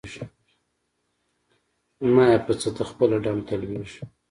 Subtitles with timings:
[2.05, 4.01] زما یی په څه؟ ته خپله ډم ته لویږي.